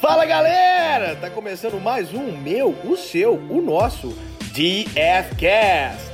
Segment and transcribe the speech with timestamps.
[0.00, 1.16] Fala galera!
[1.16, 4.14] Tá começando mais um meu, o seu, o nosso
[4.52, 6.12] DFcast.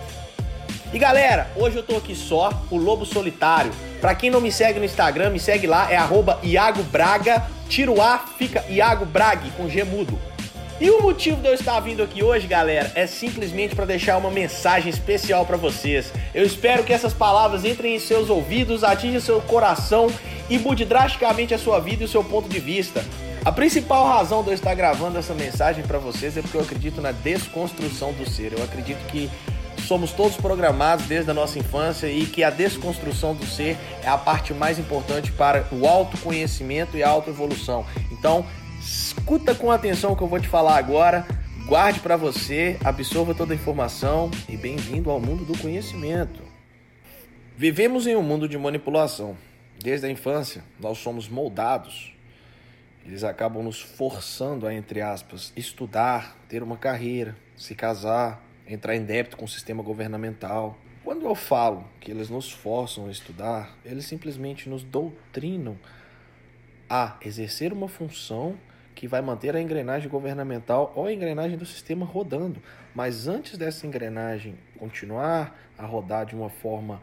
[0.93, 3.73] E galera, hoje eu tô aqui só, o Lobo Solitário.
[4.01, 7.91] Pra quem não me segue no Instagram, me segue lá, é arroba Iago Braga, tira
[7.91, 10.17] o A, fica Iago Braga com G mudo.
[10.81, 14.31] E o motivo de eu estar vindo aqui hoje, galera, é simplesmente para deixar uma
[14.31, 16.13] mensagem especial para vocês.
[16.33, 20.07] Eu espero que essas palavras entrem em seus ouvidos, atinjam seu coração
[20.49, 23.05] e mude drasticamente a sua vida e o seu ponto de vista.
[23.45, 27.01] A principal razão de eu estar gravando essa mensagem para vocês é porque eu acredito
[27.01, 28.53] na desconstrução do ser.
[28.53, 29.29] Eu acredito que
[29.81, 34.17] somos todos programados desde a nossa infância e que a desconstrução do ser é a
[34.17, 37.85] parte mais importante para o autoconhecimento e a autoevolução.
[38.13, 38.47] Então,
[38.81, 41.27] escuta com atenção o que eu vou te falar agora.
[41.67, 46.43] Guarde para você, absorva toda a informação e bem-vindo ao mundo do conhecimento.
[47.57, 49.37] Vivemos em um mundo de manipulação.
[49.83, 52.12] Desde a infância, nós somos moldados.
[53.05, 59.05] Eles acabam nos forçando a, entre aspas, estudar, ter uma carreira, se casar, entrar em
[59.05, 60.79] débito com o sistema governamental.
[61.05, 65.77] Quando eu falo que eles nos forçam a estudar, eles simplesmente nos doutrinam
[66.89, 68.57] a exercer uma função
[68.95, 72.63] que vai manter a engrenagem governamental ou a engrenagem do sistema rodando.
[72.95, 77.03] Mas antes dessa engrenagem continuar a rodar de uma forma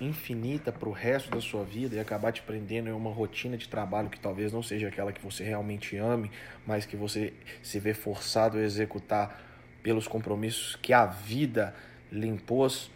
[0.00, 3.68] infinita para o resto da sua vida e acabar te prendendo em uma rotina de
[3.68, 6.30] trabalho que talvez não seja aquela que você realmente ame,
[6.66, 9.40] mas que você se vê forçado a executar
[9.82, 11.74] pelos compromissos que a vida
[12.10, 12.90] lhe impôs,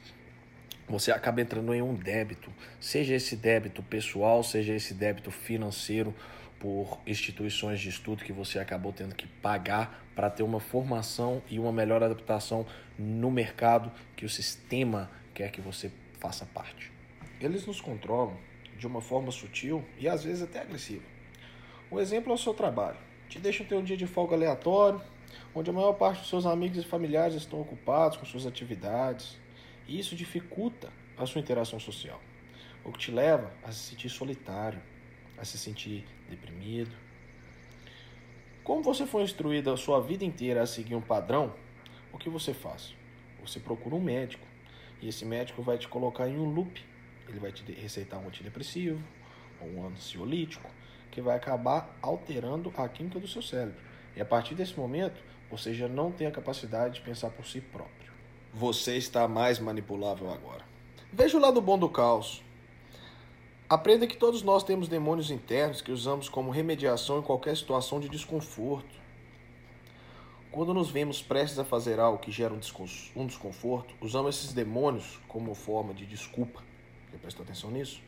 [0.89, 6.15] você acaba entrando em um débito, seja esse débito pessoal, seja esse débito financeiro
[6.59, 11.59] por instituições de estudo que você acabou tendo que pagar para ter uma formação e
[11.59, 12.67] uma melhor adaptação
[12.99, 16.93] no mercado que o sistema quer que você faça parte.
[17.41, 18.37] Eles nos controlam
[18.77, 21.05] de uma forma sutil e às vezes até agressiva.
[21.91, 22.99] Um exemplo é o seu trabalho.
[23.29, 25.01] Te deixam ter um dia de folga aleatório,
[25.55, 29.39] onde a maior parte dos seus amigos e familiares estão ocupados com suas atividades,
[29.87, 32.21] e isso dificulta a sua interação social,
[32.85, 34.81] o que te leva a se sentir solitário,
[35.37, 36.95] a se sentir deprimido.
[38.63, 41.55] Como você foi instruído a sua vida inteira a seguir um padrão,
[42.13, 42.95] o que você faz?
[43.41, 44.47] Você procura um médico,
[45.01, 46.85] e esse médico vai te colocar em um loop.
[47.29, 49.03] Ele vai te receitar um antidepressivo
[49.61, 50.69] ou um ansiolítico,
[51.11, 53.81] que vai acabar alterando a química do seu cérebro.
[54.17, 55.21] E a partir desse momento,
[55.51, 58.13] você já não tem a capacidade de pensar por si próprio.
[58.53, 60.65] Você está mais manipulável agora.
[61.13, 62.43] Veja o lado bom do caos.
[63.69, 68.09] Aprenda que todos nós temos demônios internos que usamos como remediação em qualquer situação de
[68.09, 68.89] desconforto.
[70.51, 75.55] Quando nos vemos prestes a fazer algo que gera um desconforto, usamos esses demônios como
[75.55, 76.63] forma de desculpa.
[77.11, 78.01] Você prestou atenção nisso?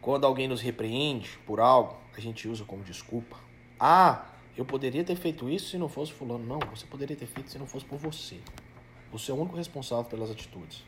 [0.00, 3.36] Quando alguém nos repreende por algo, a gente usa como desculpa.
[3.80, 6.46] Ah, eu poderia ter feito isso se não fosse fulano.
[6.46, 8.38] Não, você poderia ter feito se não fosse por você.
[9.10, 10.84] Você é o único responsável pelas atitudes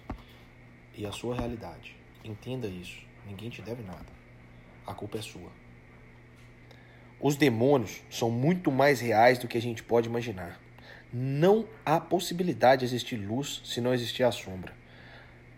[0.95, 1.97] e a sua realidade.
[2.25, 3.03] Entenda isso.
[3.27, 4.06] Ninguém te deve nada.
[4.87, 5.50] A culpa é sua.
[7.21, 10.68] Os demônios são muito mais reais do que a gente pode imaginar.
[11.13, 14.75] Não há possibilidade de existir luz se não existir a sombra.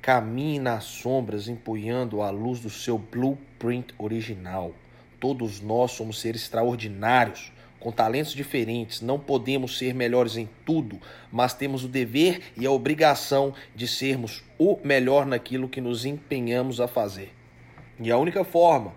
[0.00, 4.72] Caminhe nas sombras empunhando a luz do seu blueprint original.
[5.18, 11.00] Todos nós somos seres extraordinários com talentos diferentes, não podemos ser melhores em tudo,
[11.32, 16.78] mas temos o dever e a obrigação de sermos o melhor naquilo que nos empenhamos
[16.80, 17.34] a fazer.
[17.98, 18.94] E a única forma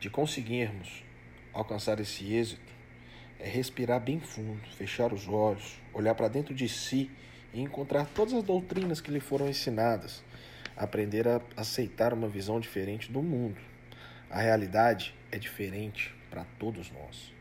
[0.00, 1.04] de conseguirmos
[1.52, 2.73] alcançar esse êxito
[3.44, 7.10] é respirar bem fundo, fechar os olhos, olhar para dentro de si
[7.52, 10.24] e encontrar todas as doutrinas que lhe foram ensinadas,
[10.74, 13.60] aprender a aceitar uma visão diferente do mundo.
[14.30, 17.34] A realidade é diferente para todos nós.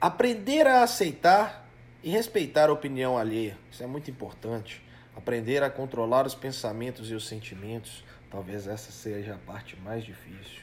[0.00, 1.68] Aprender a aceitar
[2.02, 3.58] e respeitar a opinião alheia.
[3.70, 4.82] Isso é muito importante.
[5.14, 8.02] Aprender a controlar os pensamentos e os sentimentos.
[8.30, 10.62] Talvez essa seja a parte mais difícil.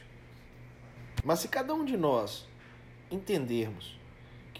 [1.24, 2.48] Mas se cada um de nós
[3.12, 3.99] entendermos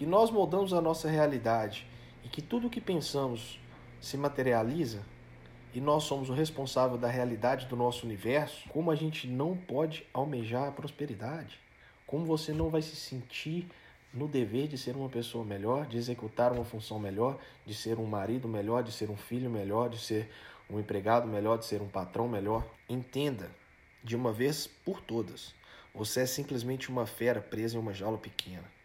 [0.00, 1.86] que nós moldamos a nossa realidade
[2.24, 3.60] e que tudo o que pensamos
[4.00, 5.04] se materializa
[5.74, 10.06] e nós somos o responsável da realidade do nosso universo, como a gente não pode
[10.14, 11.60] almejar a prosperidade?
[12.06, 13.68] Como você não vai se sentir
[14.10, 18.06] no dever de ser uma pessoa melhor, de executar uma função melhor, de ser um
[18.06, 20.30] marido melhor, de ser um filho melhor, de ser
[20.70, 22.64] um empregado melhor, de ser um patrão melhor.
[22.88, 23.50] Entenda
[24.02, 25.54] de uma vez por todas:
[25.94, 28.79] você é simplesmente uma fera presa em uma jaula pequena,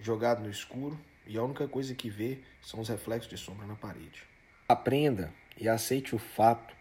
[0.00, 3.74] jogado no escuro e a única coisa que vê são os reflexos de sombra na
[3.74, 4.22] parede.
[4.68, 6.74] Aprenda e aceite o fato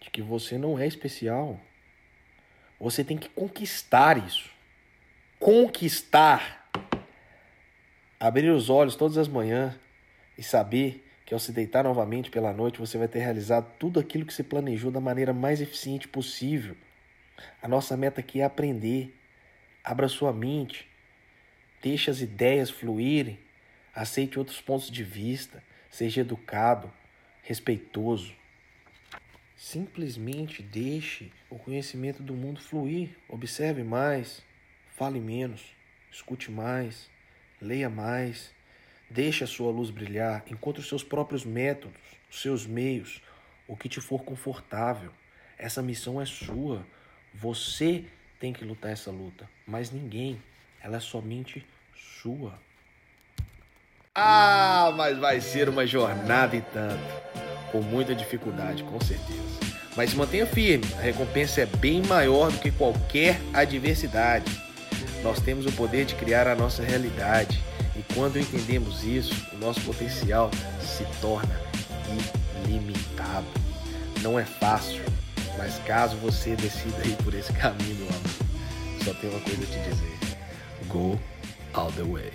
[0.00, 1.58] de que você não é especial.
[2.78, 4.50] Você tem que conquistar isso.
[5.38, 6.62] Conquistar
[8.22, 9.74] Abrir os olhos todas as manhãs
[10.38, 14.24] e saber que ao se deitar novamente pela noite você vai ter realizado tudo aquilo
[14.24, 16.76] que você planejou da maneira mais eficiente possível.
[17.60, 19.12] A nossa meta aqui é aprender.
[19.82, 20.88] Abra sua mente.
[21.82, 23.40] Deixe as ideias fluírem.
[23.92, 25.62] Aceite outros pontos de vista.
[25.90, 26.90] Seja educado,
[27.42, 28.32] respeitoso.
[29.56, 33.10] Simplesmente deixe o conhecimento do mundo fluir.
[33.28, 34.42] Observe mais,
[34.96, 35.74] fale menos,
[36.10, 37.10] escute mais,
[37.60, 38.52] leia mais.
[39.10, 42.00] Deixe a sua luz brilhar, encontre os seus próprios métodos,
[42.30, 43.20] os seus meios,
[43.66, 45.12] o que te for confortável.
[45.58, 46.86] Essa missão é sua.
[47.34, 48.04] Você
[48.38, 50.40] tem que lutar essa luta, mas ninguém.
[50.82, 51.64] Ela é somente
[52.20, 52.54] sua.
[54.14, 57.22] Ah, mas vai ser uma jornada e tanto.
[57.70, 59.40] Com muita dificuldade, com certeza.
[59.96, 64.50] Mas mantenha firme, a recompensa é bem maior do que qualquer adversidade.
[65.22, 67.62] Nós temos o poder de criar a nossa realidade.
[67.94, 70.50] E quando entendemos isso, o nosso potencial
[70.80, 71.60] se torna
[72.66, 73.46] ilimitado.
[74.20, 75.02] Não é fácil,
[75.56, 78.08] mas caso você decida ir por esse caminho,
[79.04, 80.21] só tenho uma coisa a te dizer:
[80.92, 81.18] Go
[81.74, 82.30] all the way.